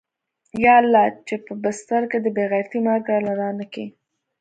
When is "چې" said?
1.27-1.35